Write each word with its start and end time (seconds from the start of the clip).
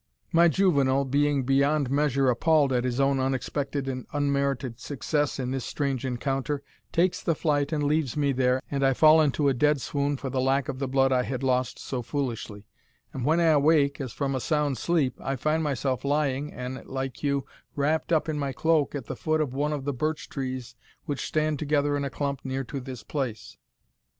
My 0.31 0.47
juvenal, 0.47 1.05
being 1.05 1.43
beyond 1.43 1.91
measure 1.91 2.27
appalled 2.31 2.73
at 2.73 2.85
his 2.85 2.99
own 2.99 3.19
unexpected 3.19 3.87
and 3.87 4.07
unmerited 4.13 4.79
success 4.79 5.37
in 5.37 5.51
this 5.51 5.63
strange 5.63 6.05
encounter, 6.07 6.63
takes 6.91 7.21
the 7.21 7.35
flight 7.35 7.71
and 7.71 7.83
leaves 7.83 8.17
me 8.17 8.31
there, 8.31 8.63
and 8.71 8.83
I 8.83 8.95
fall 8.95 9.21
into 9.21 9.47
a 9.47 9.53
dead 9.53 9.79
swoon 9.79 10.17
for 10.17 10.31
the 10.31 10.41
lack 10.41 10.69
of 10.69 10.79
the 10.79 10.87
blood 10.87 11.11
I 11.11 11.21
had 11.21 11.43
lost 11.43 11.77
so 11.77 12.01
foolishly 12.01 12.65
and 13.13 13.25
when 13.25 13.39
I 13.39 13.51
awake, 13.53 14.01
as 14.01 14.11
from 14.11 14.33
a 14.33 14.39
sound 14.39 14.79
sleep, 14.79 15.19
I 15.21 15.35
find 15.35 15.61
myself 15.61 16.03
lying, 16.03 16.51
an 16.51 16.77
it 16.77 16.87
like 16.87 17.21
you, 17.21 17.45
wrapt 17.75 18.11
up 18.11 18.27
in 18.27 18.39
my 18.39 18.53
cloak 18.53 18.95
at 18.95 19.05
the 19.05 19.15
foot 19.15 19.39
of 19.39 19.53
one 19.53 19.71
of 19.71 19.85
the 19.85 19.93
birch 19.93 20.29
trees 20.29 20.75
which 21.05 21.27
stand 21.27 21.59
together 21.59 21.95
in 21.95 22.03
a 22.03 22.09
clump 22.09 22.39
near 22.43 22.63
to 22.63 22.79
this 22.79 23.03
place. 23.03 23.55